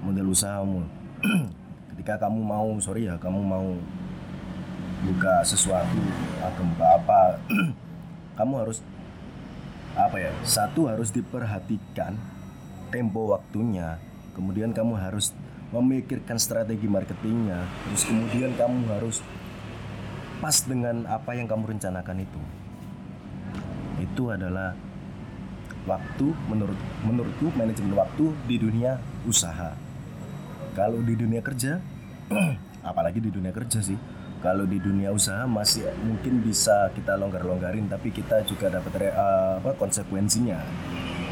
model 0.00 0.32
usahamu 0.32 0.88
ketika 1.92 2.16
kamu 2.24 2.40
mau 2.40 2.72
sorry 2.80 3.04
ya 3.04 3.20
kamu 3.20 3.44
mau 3.44 3.76
buka 5.04 5.44
sesuatu 5.44 6.00
atau 6.40 6.62
buka 6.64 6.86
apa 6.96 7.20
kamu 8.40 8.52
harus 8.64 8.80
apa 9.92 10.16
ya 10.16 10.32
satu 10.40 10.88
harus 10.88 11.12
diperhatikan 11.12 12.16
tempo 12.88 13.36
waktunya 13.36 14.00
kemudian 14.32 14.72
kamu 14.72 14.96
harus 14.96 15.36
memikirkan 15.70 16.40
strategi 16.40 16.88
marketingnya 16.88 17.68
terus 17.84 18.08
kemudian 18.08 18.56
kamu 18.56 18.88
harus 18.88 19.20
pas 20.40 20.56
dengan 20.64 21.04
apa 21.04 21.36
yang 21.36 21.44
kamu 21.44 21.76
rencanakan 21.76 22.24
itu 22.24 22.40
itu 24.00 24.22
adalah 24.32 24.72
waktu 25.90 26.30
menurut 26.46 26.78
menurutku 27.02 27.50
manajemen 27.58 27.98
waktu 27.98 28.30
di 28.46 28.56
dunia 28.62 29.02
usaha. 29.26 29.74
Kalau 30.78 31.02
di 31.02 31.18
dunia 31.18 31.42
kerja 31.42 31.82
apalagi 32.90 33.18
di 33.18 33.34
dunia 33.34 33.50
kerja 33.50 33.82
sih 33.82 33.98
kalau 34.40 34.64
di 34.64 34.80
dunia 34.80 35.12
usaha 35.12 35.44
masih 35.44 35.84
mungkin 36.00 36.40
bisa 36.40 36.88
kita 36.96 37.12
longgar-longgarin 37.20 37.92
tapi 37.92 38.08
kita 38.08 38.40
juga 38.48 38.72
dapat 38.72 39.12
eh, 39.12 39.12
apa 39.60 39.76
konsekuensinya. 39.76 40.56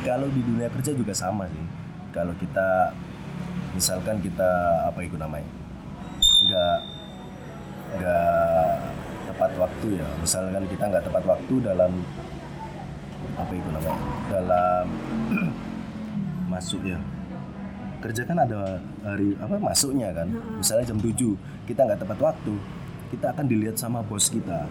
Kalau 0.04 0.28
di 0.28 0.44
dunia 0.44 0.68
kerja 0.68 0.92
juga 0.92 1.16
sama 1.16 1.48
sih. 1.48 1.64
Kalau 2.12 2.36
kita 2.36 2.92
misalkan 3.72 4.20
kita 4.20 4.82
apa 4.90 5.00
itu 5.04 5.16
namanya 5.16 5.48
nggak 6.48 6.78
nggak 7.96 8.72
tepat 9.32 9.50
waktu 9.56 9.86
ya. 9.96 10.08
Misalkan 10.20 10.64
kita 10.68 10.84
nggak 10.92 11.04
tepat 11.08 11.24
waktu 11.24 11.54
dalam 11.64 11.92
apa 13.38 13.52
itu 13.54 13.68
namanya? 13.70 14.00
Dalam 14.30 14.87
masuk 16.52 16.82
ya 16.84 16.98
kerja 17.98 18.22
kan 18.22 18.38
ada 18.38 18.78
hari 19.02 19.34
apa 19.38 19.58
masuknya 19.58 20.14
kan? 20.14 20.30
Misalnya 20.58 20.94
jam 20.94 20.98
7 21.02 21.34
kita 21.66 21.80
nggak 21.84 22.00
tepat 22.06 22.18
waktu 22.22 22.54
kita 23.08 23.32
akan 23.34 23.44
dilihat 23.48 23.76
sama 23.80 24.04
bos 24.06 24.30
kita 24.30 24.70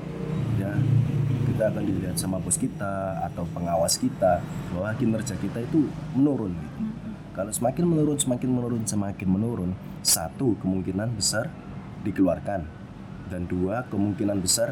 ya. 0.56 0.72
Kita 1.48 1.74
akan 1.74 1.84
dilihat 1.84 2.16
sama 2.16 2.38
bos 2.40 2.56
kita 2.56 3.24
atau 3.28 3.44
pengawas 3.52 4.00
kita 4.00 4.40
bahwa 4.72 4.94
kinerja 4.96 5.36
kita 5.42 5.66
itu 5.66 5.90
menurun 6.14 6.54
gitu. 6.54 6.80
kalau 7.38 7.54
semakin 7.54 7.86
menurun 7.86 8.18
semakin 8.18 8.50
menurun 8.50 8.84
semakin 8.86 9.28
menurun 9.30 9.72
satu 10.02 10.58
kemungkinan 10.64 11.14
besar 11.18 11.52
dikeluarkan. 12.08 12.66
Dan 13.28 13.44
dua 13.44 13.84
kemungkinan 13.92 14.40
besar 14.40 14.72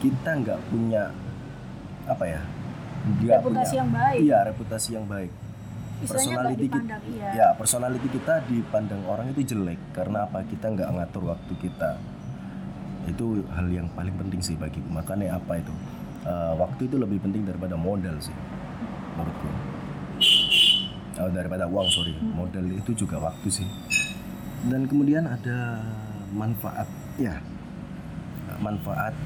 kita 0.00 0.32
nggak 0.32 0.60
punya 0.72 1.12
apa 2.08 2.24
ya 2.24 2.40
nggak 3.06 3.38
Reputasi 3.38 3.46
punya- 3.64 3.78
yang 3.78 3.90
baik. 3.90 4.18
iya 4.20 4.38
reputasi 4.44 4.88
yang 4.92 5.06
baik. 5.06 5.30
Personality 5.96 6.28
kita 6.60 6.76
dipandang, 6.76 7.02
iya. 7.08 7.28
ya 7.32 7.48
personality 7.56 8.08
kita 8.12 8.34
dipandang 8.44 9.02
orang 9.06 9.26
itu 9.30 9.40
jelek 9.46 9.80
karena 9.92 10.18
apa? 10.22 10.44
Kita 10.44 10.68
nggak 10.68 10.88
ngatur 10.92 11.22
waktu 11.26 11.52
kita. 11.56 11.90
Itu 13.06 13.26
hal 13.48 13.66
yang 13.66 13.88
paling 13.90 14.12
penting 14.12 14.42
sih 14.42 14.54
bagiku 14.54 14.84
makanya 14.90 15.38
apa 15.38 15.56
itu? 15.56 15.72
Eh, 16.22 16.52
waktu 16.54 16.84
itu 16.84 16.96
lebih 16.96 17.22
penting 17.22 17.42
daripada 17.42 17.74
modal 17.74 18.18
sih 18.18 18.34
menurutku 19.14 19.48
Oh, 21.16 21.32
daripada 21.32 21.64
uang 21.64 21.88
sorry. 21.88 22.12
Modal 22.20 22.68
itu 22.68 22.92
juga 22.92 23.16
waktu 23.18 23.48
sih. 23.48 23.64
Dan 24.66 24.84
kemudian 24.84 25.24
ada 25.24 25.80
manfaat 26.28 26.84
ya. 27.16 27.40
Manfaat 28.56 29.16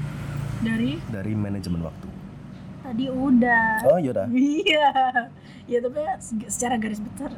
Dari? 0.61 0.99
dari 1.05 1.33
manajemen 1.33 1.81
waktu 1.81 2.07
tadi 2.81 3.07
udah. 3.07 3.85
oh 3.85 3.95
yaudah 3.95 4.25
Iya. 4.27 4.89
Ya 5.65 5.77
tapi 5.79 5.99
se- 6.17 6.47
secara 6.47 6.75
garis 6.75 6.99
besar 6.99 7.31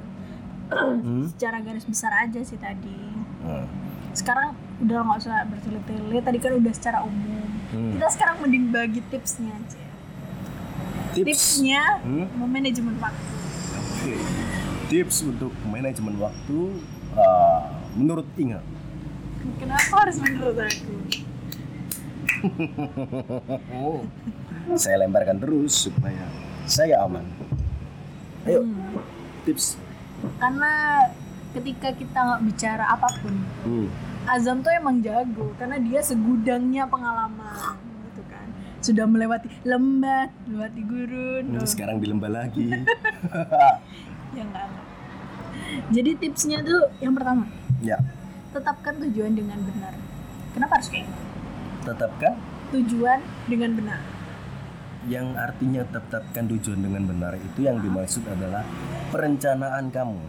Hmm. 0.66 1.28
secara 1.28 1.60
garis 1.60 1.84
besar 1.84 2.10
aja 2.20 2.40
sih 2.40 2.56
tadi. 2.56 2.96
Hmm. 3.40 3.64
Sekarang 4.12 4.56
udah 4.80 4.96
nggak 5.02 5.18
usah 5.20 5.44
bertele-tele. 5.46 6.18
Tadi 6.20 6.38
kan 6.40 6.52
udah 6.56 6.72
secara 6.72 6.98
umum. 7.02 7.44
Hmm. 7.70 7.92
Kita 7.92 8.06
sekarang 8.10 8.36
mending 8.40 8.70
bagi 8.70 9.00
tipsnya 9.04 9.52
aja. 9.52 9.82
tips 11.14 11.28
Tipsnya 11.28 11.82
Hmm? 12.00 12.26
memanajemen 12.36 12.96
waktu. 12.98 13.34
Oke. 13.76 14.14
Tips 14.86 15.24
untuk 15.24 15.52
manajemen 15.64 16.18
waktu 16.18 16.58
uh, 17.14 17.60
menurut 17.94 18.26
Inga. 18.34 18.60
Kenapa 19.56 19.94
harus 20.00 20.18
menurut 20.18 20.58
aku? 20.58 20.94
Saya 24.74 25.04
lemparkan 25.04 25.38
terus 25.38 25.86
supaya 25.86 26.24
saya 26.64 27.04
aman. 27.04 27.28
Ayo, 28.44 28.64
Hmm. 28.64 29.00
tips. 29.44 29.76
Karena 30.40 31.04
ketika 31.52 31.92
kita 31.92 32.16
nggak 32.16 32.42
bicara 32.44 32.86
apa 32.88 33.08
pun, 33.20 33.36
Hmm. 33.64 33.88
Azam 34.24 34.64
tuh 34.64 34.72
emang 34.72 35.04
jago 35.04 35.52
karena 35.54 35.76
dia 35.78 36.00
segudangnya 36.00 36.88
pengalaman 36.88 37.76
gitu 38.08 38.24
kan. 38.26 38.48
Sudah 38.80 39.04
melewati 39.04 39.52
lembah, 39.64 40.32
melewati 40.48 40.82
gurun. 40.82 41.46
Oh, 41.60 41.68
sekarang 41.68 42.00
di 42.00 42.08
lembah 42.08 42.32
lagi. 42.32 42.72
ya 44.36 44.42
enggak, 44.42 44.64
enggak. 44.64 44.88
Jadi 45.92 46.12
tipsnya 46.16 46.64
tuh 46.64 46.88
yang 47.00 47.12
pertama, 47.12 47.52
ya, 47.80 48.00
tetapkan 48.52 48.96
tujuan 49.02 49.36
dengan 49.36 49.60
benar. 49.60 49.92
Kenapa 50.54 50.80
harus 50.80 50.88
kayak 50.88 51.04
gitu? 51.04 51.22
tetapkan 51.84 52.34
Tujuan 52.72 53.20
dengan 53.46 53.76
benar. 53.76 54.00
Yang 55.08 55.36
artinya 55.36 55.84
tetapkan 55.84 56.48
tujuan 56.48 56.80
dengan 56.80 57.04
benar 57.04 57.36
itu 57.36 57.68
yang 57.68 57.80
dimaksud 57.84 58.24
adalah 58.28 58.64
perencanaan 59.12 59.92
kamu. 59.92 60.20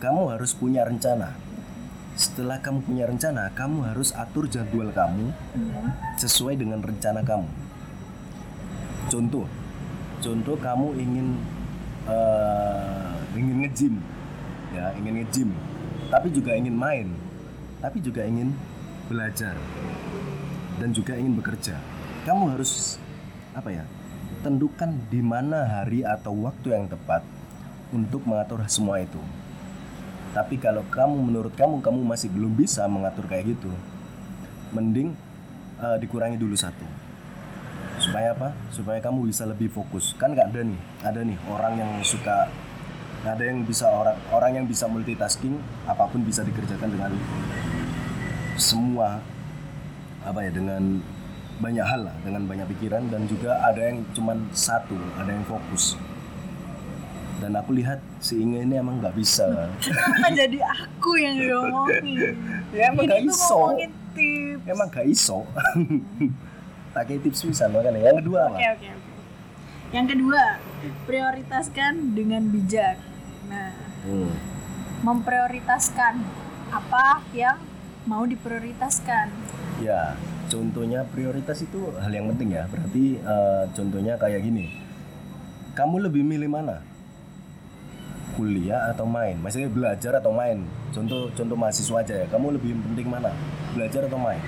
Kamu 0.00 0.22
harus 0.32 0.56
punya 0.56 0.84
rencana. 0.84 1.36
Setelah 2.16 2.60
kamu 2.60 2.84
punya 2.84 3.04
rencana, 3.08 3.48
kamu 3.52 3.92
harus 3.92 4.12
atur 4.12 4.48
jadwal 4.48 4.92
kamu 4.92 5.32
sesuai 6.20 6.56
dengan 6.60 6.80
rencana 6.84 7.24
kamu. 7.24 7.48
Contoh, 9.08 9.48
contoh 10.20 10.56
kamu 10.60 11.00
ingin 11.00 11.28
eh, 12.08 13.12
ingin 13.40 13.56
nge-gym, 13.64 13.94
ya 14.76 14.92
ingin 15.00 15.24
nge-gym, 15.24 15.50
tapi 16.12 16.28
juga 16.28 16.52
ingin 16.56 16.76
main, 16.76 17.08
tapi 17.80 18.04
juga 18.04 18.24
ingin 18.24 18.52
belajar 19.08 19.56
dan 20.76 20.92
juga 20.92 21.16
ingin 21.16 21.40
bekerja. 21.40 21.76
Kamu 22.28 22.52
harus 22.52 22.99
apa 23.56 23.68
ya? 23.70 23.84
Tentukan 24.40 24.96
di 25.12 25.20
mana 25.20 25.68
hari 25.68 26.06
atau 26.06 26.32
waktu 26.48 26.72
yang 26.72 26.86
tepat 26.88 27.20
untuk 27.92 28.24
mengatur 28.24 28.62
semua 28.70 29.02
itu. 29.02 29.20
Tapi 30.30 30.56
kalau 30.62 30.86
kamu 30.86 31.18
menurut 31.18 31.52
kamu 31.58 31.82
kamu 31.82 32.00
masih 32.06 32.30
belum 32.30 32.54
bisa 32.54 32.86
mengatur 32.86 33.26
kayak 33.26 33.58
gitu, 33.58 33.70
mending 34.70 35.12
eh, 35.82 35.96
dikurangi 35.98 36.38
dulu 36.38 36.54
satu 36.54 36.86
supaya 38.00 38.32
apa 38.32 38.56
supaya 38.72 38.96
kamu 38.96 39.28
bisa 39.28 39.44
lebih 39.44 39.68
fokus 39.68 40.16
kan 40.16 40.32
nggak 40.32 40.56
ada 40.56 40.60
nih 40.64 40.80
ada 41.04 41.20
nih 41.20 41.36
orang 41.52 41.72
yang 41.76 41.90
suka 42.00 42.48
ada 43.20 43.44
yang 43.44 43.60
bisa 43.68 43.84
orang 43.92 44.16
orang 44.32 44.52
yang 44.56 44.66
bisa 44.66 44.88
multitasking 44.88 45.60
apa 45.84 46.08
pun 46.08 46.24
bisa 46.24 46.40
dikerjakan 46.40 46.88
dengan 46.88 47.12
semua 48.56 49.20
apa 50.24 50.40
ya 50.40 50.50
dengan 50.52 51.04
banyak 51.60 51.84
hal 51.84 52.00
lah 52.02 52.16
dengan 52.20 52.42
banyak 52.44 52.66
pikiran 52.68 53.06
dan 53.06 53.24
juga 53.24 53.60
ada 53.60 53.80
yang 53.82 54.00
cuman 54.10 54.48
satu 54.50 54.96
ada 55.14 55.28
yang 55.28 55.44
fokus 55.44 55.94
dan 57.36 57.52
aku 57.54 57.72
lihat 57.72 58.00
si 58.18 58.36
Inge 58.36 58.64
ini 58.64 58.76
emang 58.76 58.96
nggak 58.96 59.12
bisa 59.12 59.44
Kenapa 59.80 60.28
jadi 60.30 60.58
aku 60.60 61.10
yang 61.14 61.36
ngomongin? 61.38 62.32
ya 62.76 62.88
emang 62.88 63.04
tuh 63.06 63.20
iso 63.22 63.60
tips. 64.12 64.60
emang 64.66 64.88
gak 64.88 65.06
iso 65.06 65.38
pakai 66.96 67.16
tips 67.18 67.44
bisa 67.44 67.64
makanya 67.66 68.00
yang 68.02 68.18
kedua 68.18 68.40
Oke 68.46 68.56
apa 68.56 68.72
oke 68.74 68.88
oke. 68.88 69.08
Yang 69.90 70.06
kedua, 70.14 70.44
prioritaskan 71.04 72.14
dengan 72.14 72.46
bijak. 72.46 72.94
Nah, 73.46 73.74
Hmm. 74.00 74.30
memprioritaskan 75.02 76.22
apa 76.70 77.26
yang 77.32 77.58
mau 78.04 78.22
diprioritaskan. 78.22 79.34
ya 79.78 80.14
contohnya 80.50 81.06
prioritas 81.06 81.62
itu 81.62 81.94
hal 81.96 82.10
yang 82.10 82.26
penting 82.34 82.58
ya. 82.58 82.66
Berarti 82.66 83.16
eh, 83.22 83.64
contohnya 83.72 84.18
kayak 84.18 84.42
gini. 84.42 84.66
Kamu 85.78 86.02
lebih 86.02 86.26
milih 86.26 86.50
mana? 86.50 86.82
Kuliah 88.34 88.90
atau 88.90 89.06
main? 89.06 89.38
Maksudnya 89.38 89.70
belajar 89.70 90.12
atau 90.18 90.34
main? 90.34 90.66
Contoh 90.90 91.30
contoh 91.32 91.54
mahasiswa 91.54 92.02
aja 92.02 92.14
ya. 92.20 92.26
Kamu 92.26 92.58
lebih 92.58 92.74
penting 92.92 93.06
mana? 93.06 93.30
Belajar 93.78 94.10
atau 94.10 94.18
main? 94.18 94.42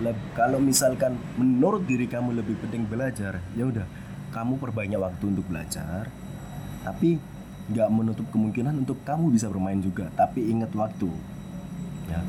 Leb- 0.00 0.26
kalau 0.32 0.56
misalkan 0.62 1.20
menurut 1.36 1.84
diri 1.84 2.08
kamu 2.08 2.40
lebih 2.40 2.56
penting 2.64 2.88
belajar 2.88 3.44
ya 3.52 3.68
udah. 3.68 3.84
Kamu 4.32 4.56
perbanyak 4.56 5.00
waktu 5.00 5.24
untuk 5.28 5.44
belajar 5.48 6.08
tapi 6.88 7.20
nggak 7.68 7.88
menutup 7.92 8.26
kemungkinan 8.32 8.72
untuk 8.80 8.96
kamu 9.04 9.28
bisa 9.28 9.52
bermain 9.52 9.76
juga. 9.82 10.08
Tapi 10.16 10.48
ingat 10.48 10.72
waktu 10.72 11.10
ya. 12.08 12.20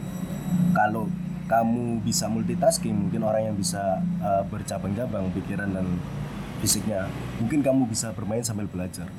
Kalau 0.75 1.08
kamu 1.50 2.06
bisa 2.06 2.29
multitasking 2.29 2.94
mungkin 2.94 3.25
orang 3.25 3.50
yang 3.50 3.56
bisa 3.58 3.98
uh, 4.22 4.46
bercabang-cabang 4.46 5.34
pikiran 5.34 5.74
dan 5.74 5.98
fisiknya. 6.62 7.10
Mungkin 7.41 7.65
kamu 7.65 7.89
bisa 7.89 8.13
bermain 8.13 8.46
sambil 8.46 8.70
belajar. 8.70 9.10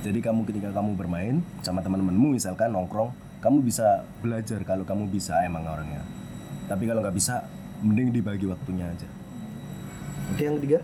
Jadi 0.00 0.24
kamu 0.24 0.48
ketika 0.48 0.72
kamu 0.72 0.96
bermain 0.96 1.44
sama 1.60 1.84
teman-temanmu 1.84 2.32
misalkan 2.40 2.72
nongkrong 2.72 3.12
kamu 3.44 3.60
bisa 3.60 4.08
belajar 4.24 4.64
kalau 4.64 4.88
kamu 4.88 5.12
bisa 5.12 5.36
emang 5.44 5.68
orangnya. 5.68 6.00
Tapi 6.72 6.88
kalau 6.88 7.04
nggak 7.04 7.16
bisa 7.16 7.44
mending 7.84 8.16
dibagi 8.16 8.48
waktunya 8.48 8.88
aja. 8.88 9.08
Oke 10.32 10.48
yang 10.48 10.56
ketiga? 10.56 10.80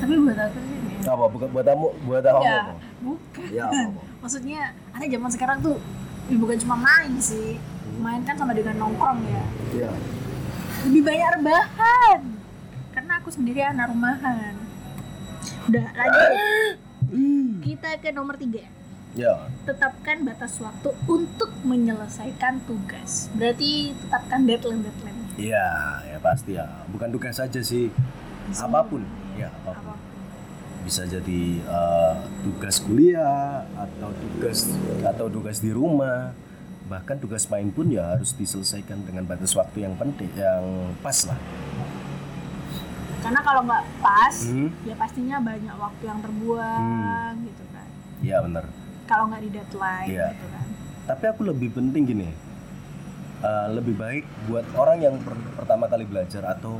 Tapi 0.00 0.12
buat 0.16 0.38
aku 0.40 0.58
sih 0.64 0.76
ya. 1.04 1.12
apa? 1.12 1.24
Bukan 1.28 1.48
buat 1.52 1.66
kamu? 1.68 1.86
Buat 2.08 2.24
kamu 2.24 2.40
ya 2.40 2.60
bukan. 3.04 3.46
Ya 3.52 3.64
apa, 3.68 3.76
apa? 3.92 4.00
maksudnya 4.24 4.60
anak 4.96 5.08
zaman 5.12 5.30
sekarang 5.32 5.58
tuh 5.60 5.76
ya 6.32 6.36
bukan 6.40 6.56
cuma 6.56 6.76
main 6.80 7.12
sih 7.20 7.60
main 8.02 8.22
kan 8.26 8.36
sama 8.36 8.52
dengan 8.52 8.76
nongkrong 8.78 9.20
ya. 9.26 9.44
Ya 9.86 9.92
lebih 10.86 11.02
banyak 11.02 11.30
rebahan. 11.42 12.20
Karena 12.94 13.12
aku 13.20 13.28
sendiri 13.34 13.60
anak 13.60 13.90
rumahan. 13.90 14.54
Udah 15.66 15.86
lanjut. 15.92 16.30
Kita 17.66 17.88
ke 17.98 18.14
nomor 18.14 18.38
tiga. 18.38 18.64
Ya 19.16 19.50
tetapkan 19.66 20.22
batas 20.22 20.60
waktu 20.62 20.94
untuk 21.10 21.50
menyelesaikan 21.66 22.62
tugas. 22.68 23.32
Berarti 23.34 23.96
tetapkan 23.96 24.46
deadline 24.46 24.86
deadline. 24.86 25.20
Iya, 25.36 25.68
ya 26.06 26.18
pasti 26.22 26.56
ya. 26.56 26.86
Bukan 26.88 27.12
tugas 27.12 27.36
saja 27.36 27.60
sih, 27.60 27.92
apa 28.56 28.80
pun. 28.86 29.04
Ya, 29.36 29.52
apa 29.52 29.76
pun. 29.76 29.96
apa 29.96 30.04
Bisa 30.86 31.02
jadi 31.02 31.42
eh, 31.60 32.14
tugas 32.46 32.78
kuliah 32.78 33.66
atau 33.74 34.14
tugas 34.14 34.70
atau 35.02 35.26
tugas 35.26 35.58
di 35.58 35.74
rumah. 35.74 36.32
Bahkan 36.86 37.16
tugas 37.18 37.46
main 37.46 37.68
pun 37.68 37.86
ya 37.86 38.14
harus 38.14 38.30
diselesaikan 38.32 39.02
dengan 39.02 39.24
batas 39.24 39.50
waktu 39.52 39.82
yang 39.82 39.94
penting, 39.94 40.30
yang 40.32 40.62
pas 40.96 41.18
lah. 41.24 41.38
karena 43.18 43.42
kalau 43.42 43.58
nggak 43.60 43.82
pas 43.98 44.36
Hmm. 44.46 44.70
ya 44.82 44.94
pastinya 44.94 45.42
banyak 45.42 45.74
waktu 45.74 46.02
yang 46.04 46.20
terbuang 46.20 47.34
gitu 47.42 47.64
kan 47.68 47.86
Iya 48.22 48.38
benar. 48.40 48.64
kalau 49.04 49.26
nggak 49.26 49.42
di 49.42 49.50
deadline 49.50 50.06
Iya. 50.06 50.26
gitu 50.30 50.46
kan 50.46 50.66
Tapi 51.06 51.24
aku 51.24 51.42
lebih 51.44 51.70
penting 51.72 52.02
gini, 52.04 52.30
eh, 53.40 53.66
lebih 53.68 53.94
baik 53.94 54.22
buat 54.46 54.62
orang 54.72 54.98
yang 55.00 55.14
per- 55.18 55.42
pertama 55.54 55.86
kali 55.86 56.02
belajar 56.02 56.42
atau 56.44 56.78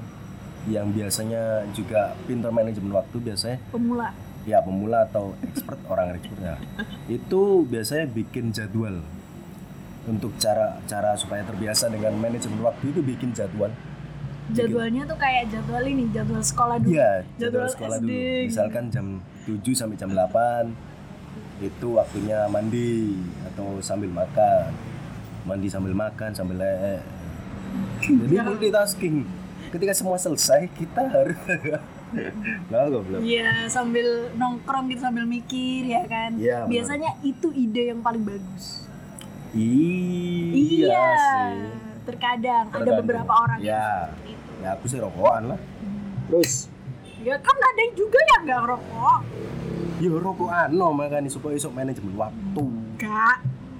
yang 0.66 0.86
biasanya 0.88 1.42
juga 1.72 2.14
pintar 2.24 2.50
manajemen 2.50 2.90
waktu 2.92 3.16
biasanya 3.20 3.58
pemula 3.68 4.14
ya 4.42 4.58
pemula 4.60 5.02
atau 5.04 5.34
expert 5.42 5.78
orang 5.84 6.14
expert 6.14 6.38
ya 6.40 6.56
itu 7.16 7.42
biasanya 7.64 8.06
bikin 8.08 8.50
jadwal 8.50 9.02
untuk 10.06 10.32
cara 10.38 10.78
cara 10.86 11.18
supaya 11.18 11.42
terbiasa 11.42 11.90
dengan 11.90 12.14
manajemen 12.16 12.62
waktu 12.62 12.94
itu 12.94 13.00
bikin 13.02 13.34
jadwal. 13.34 13.70
Jadwalnya 14.54 15.02
tuh 15.10 15.18
kayak 15.18 15.50
jadwal 15.50 15.82
ini 15.82 16.06
jadwal 16.14 16.38
sekolah 16.38 16.78
dulu. 16.78 16.94
Iya 16.94 17.26
Jadwal 17.34 17.66
jadwal 17.66 17.68
sekolah 17.74 17.98
SD 17.98 18.06
dulu. 18.06 18.46
Misalkan 18.46 18.84
jam 18.94 19.06
7 19.42 19.74
sampai 19.74 19.96
jam 19.98 20.10
8 20.14 21.66
itu 21.66 21.88
waktunya 21.98 22.46
mandi 22.46 23.18
atau 23.52 23.82
sambil 23.82 24.10
makan. 24.14 24.70
Mandi 25.42 25.66
sambil 25.66 25.94
makan 25.98 26.30
sambil 26.30 26.62
le 26.62 27.02
jadi 28.06 28.36
multitasking. 28.46 29.26
Ketika 29.74 29.92
semua 29.92 30.16
selesai 30.16 30.70
kita 30.78 31.02
harus 31.10 31.36
nah 32.70 32.86
Iya 33.18 33.66
sambil 33.66 34.30
nongkrong 34.38 34.86
gitu 34.94 35.02
sambil 35.02 35.26
mikir 35.26 35.90
ya 35.90 36.06
kan. 36.06 36.38
Benar. 36.38 36.70
Biasanya 36.70 37.10
itu 37.26 37.50
ide 37.50 37.90
yang 37.90 38.00
paling 38.00 38.22
bagus. 38.22 38.86
Iya 39.56 41.04
sih 41.12 41.56
Terkadang, 42.06 42.64
ada 42.64 42.74
Tergantung. 42.76 43.02
beberapa 43.02 43.32
orang 43.34 43.58
yang 43.58 43.66
Ya. 43.66 43.90
itu. 44.22 44.50
ya 44.56 44.68
aku 44.72 44.84
sih 44.86 44.98
rokokan 44.98 45.42
lah 45.50 45.60
terus 46.26 46.70
Ya 47.18 47.34
kan 47.36 47.56
ada 47.56 47.80
yang 47.80 47.94
juga 47.94 48.18
yang 48.28 48.42
nggak 48.44 48.60
ngerokok. 48.62 49.18
ya 49.96 50.10
rokokan 50.12 50.68
no 50.70 50.88
makanya 50.92 51.26
supaya 51.26 51.54
esok 51.54 51.72
manajemen 51.72 52.14
waktu 52.14 52.62
Enggak, 52.96 53.36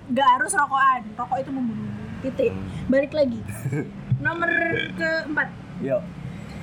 nggak 0.09 0.29
harus 0.31 0.53
rokokan. 0.53 1.01
Rokok 1.15 1.39
itu 1.39 1.51
membunuh. 1.51 1.89
Titik. 2.19 2.51
Hmm. 2.51 2.67
Balik 2.87 3.13
lagi. 3.13 3.41
Nomor 4.19 4.51
keempat, 4.93 5.49
yuk 5.79 6.01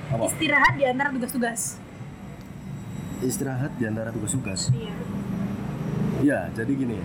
apa 0.04 0.22
istirahat 0.24 0.74
di 0.74 0.84
antara 0.84 1.08
tugas-tugas. 1.10 1.80
istirahat 3.20 3.72
di 3.72 3.84
antara 3.84 4.10
tugas-tugas 4.10 4.68
Iya. 4.68 4.94
ya 6.20 6.38
jadi 6.52 6.72
gini 6.74 6.98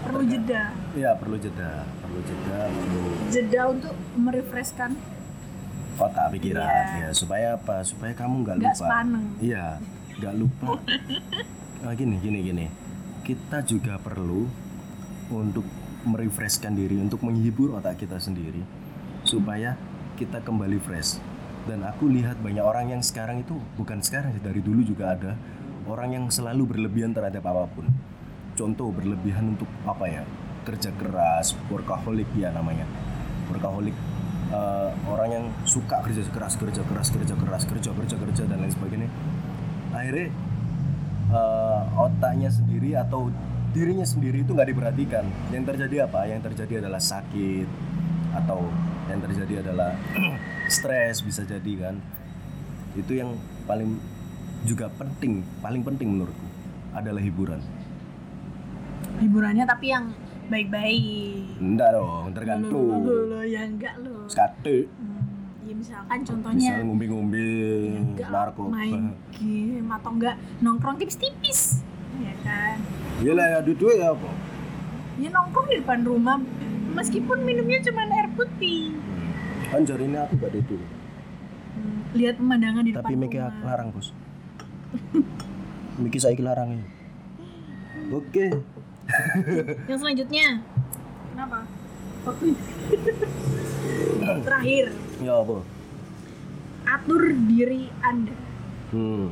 Perlu 0.00 0.24
jeda. 0.24 0.72
Ya 0.98 1.14
perlu 1.14 1.36
jeda 1.36 1.86
perlu 1.98 2.20
jeda 2.20 2.58
perlu 2.66 3.02
Jeda 3.28 3.62
untuk 3.68 3.94
merefreshkan. 4.14 4.90
Otak 5.98 6.30
pikiran 6.30 6.62
Iya. 6.62 6.98
ya 7.00 7.10
supaya 7.10 7.46
apa? 7.54 7.82
Supaya 7.82 8.14
kamu 8.14 8.34
nggak 8.42 8.56
lupa. 8.58 8.74
sepaneng. 8.76 9.24
iya 9.38 9.78
nggak 10.14 10.34
lupa. 10.34 10.78
Nah, 11.82 11.94
gini 11.98 12.16
gini 12.18 12.38
gini. 12.42 12.66
Kita 13.22 13.60
juga 13.62 13.98
perlu 13.98 14.46
untuk 15.28 15.66
merefreshkan 16.02 16.72
diri 16.72 16.96
untuk 16.96 17.20
menghibur 17.20 17.76
otak 17.76 17.98
kita 17.98 18.16
sendiri 18.16 18.62
supaya 19.22 19.76
kita 20.14 20.40
kembali 20.40 20.78
fresh. 20.80 21.18
Dan 21.64 21.84
aku 21.84 22.08
lihat 22.08 22.40
banyak 22.40 22.64
orang 22.64 22.88
yang 22.88 23.02
sekarang 23.04 23.42
itu 23.42 23.52
bukan 23.76 24.00
sekarang 24.00 24.32
dari 24.40 24.58
dulu 24.58 24.80
juga 24.80 25.12
ada 25.12 25.36
orang 25.84 26.16
yang 26.16 26.24
selalu 26.28 26.64
berlebihan 26.64 27.12
terhadap 27.12 27.44
apa 27.44 27.68
pun. 27.68 27.84
Contoh 28.54 28.88
berlebihan 28.88 29.52
untuk 29.52 29.68
apa 29.84 30.06
ya 30.08 30.22
kerja 30.68 30.92
keras 31.00 31.56
workaholic 31.72 32.28
ya 32.36 32.52
namanya. 32.52 32.84
Workaholic 33.48 33.96
eh, 34.52 34.90
orang 35.08 35.28
yang 35.32 35.46
suka 35.64 36.04
kerja 36.04 36.20
keras 36.28 36.60
kerja 36.60 36.84
keras 36.84 37.08
kerja 37.08 37.32
keras 37.32 37.64
kerja 37.64 37.90
kerja 37.96 38.16
kerja 38.20 38.42
dan 38.44 38.60
lain 38.60 38.72
sebagainya. 38.76 39.08
Akhirnya 39.96 40.28
eh, 41.32 41.80
otaknya 41.96 42.52
sendiri 42.52 42.92
atau 43.00 43.32
dirinya 43.72 44.04
sendiri 44.04 44.44
itu 44.44 44.52
nggak 44.52 44.68
diperhatikan. 44.68 45.24
Yang 45.48 45.64
terjadi 45.72 46.04
apa? 46.04 46.28
Yang 46.28 46.52
terjadi 46.52 46.84
adalah 46.84 47.00
sakit 47.00 47.68
atau 48.36 48.68
yang 49.08 49.24
terjadi 49.24 49.54
adalah 49.64 49.96
stres 50.76 51.24
bisa 51.24 51.48
jadi 51.48 51.72
kan. 51.88 51.96
Itu 52.92 53.16
yang 53.16 53.40
paling 53.64 53.96
juga 54.68 54.92
penting 55.00 55.40
paling 55.64 55.80
penting 55.80 56.12
menurutku 56.12 56.48
adalah 56.92 57.22
hiburan. 57.24 57.60
Hiburannya 59.22 59.64
tapi 59.66 59.86
yang 59.94 60.10
baik-baik. 60.48 61.44
enggak 61.58 61.88
dong 61.92 62.24
tergantung. 62.32 62.88
Lo, 62.98 63.16
lo, 63.28 63.40
ya 63.42 63.62
enggak 63.62 63.94
lo. 63.98 64.24
skate 64.26 64.88
Hmm, 64.90 65.22
ya 65.62 65.74
misalkan 65.74 66.18
contohnya 66.22 66.70
misal 66.70 66.84
ngumbi-ngumbi 66.84 67.48
lah, 68.16 68.30
narkoba. 68.46 68.68
main 68.74 69.02
game 69.30 69.88
atau 69.90 70.10
enggak 70.10 70.34
nongkrong 70.58 70.96
tipis-tipis 70.96 71.84
ya 72.18 72.34
kan? 72.42 72.76
Iya 73.18 73.32
lah 73.32 73.46
ya 73.46 73.58
duduk 73.62 73.90
ya 73.90 74.10
apa? 74.10 74.30
Ya 75.16 75.28
nongkrong 75.28 75.66
di 75.66 75.76
depan 75.76 76.00
rumah 76.02 76.36
meskipun 76.90 77.38
minumnya 77.40 77.78
cuma 77.80 78.06
air 78.06 78.28
putih. 78.32 78.96
Kan 79.68 79.84
jari 79.84 80.04
ini 80.04 80.16
aku 80.16 80.34
gak 80.36 80.52
duduk 80.54 80.80
Hmm, 81.70 82.10
lihat 82.10 82.34
pemandangan 82.34 82.82
di 82.82 82.90
depan 82.90 83.04
tapi 83.04 83.14
Miki 83.14 83.38
rumah. 83.38 83.54
larang 83.62 83.88
bos. 83.92 84.10
Miki 85.96 86.18
saya 86.18 86.34
larang 86.36 86.74
ya. 86.74 86.84
Oke 88.18 88.50
yang 89.88 89.98
selanjutnya. 89.98 90.46
Kenapa? 91.32 91.58
Waktu 92.28 92.46
terakhir. 94.46 94.84
Ya 95.24 95.34
apa? 95.38 95.56
Atur 96.88 97.22
diri 97.48 97.92
anda. 98.04 98.36
Hmm. 98.88 99.28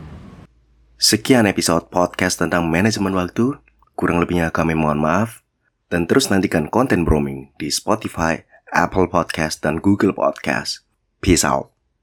sekian 0.96 1.48
episode 1.48 1.88
podcast 1.88 2.40
tentang 2.40 2.68
manajemen 2.68 3.12
waktu. 3.16 3.56
Kurang 3.96 4.20
lebihnya 4.20 4.52
kami 4.52 4.76
mohon 4.76 5.00
maaf. 5.00 5.44
Dan 5.88 6.04
terus 6.04 6.28
nantikan 6.28 6.66
konten 6.68 7.06
broming 7.06 7.52
di 7.56 7.70
Spotify, 7.72 8.42
Apple 8.74 9.08
Podcast, 9.08 9.62
dan 9.62 9.80
Google 9.80 10.12
Podcast. 10.12 10.84
Peace 11.22 11.46
out. 11.46 11.75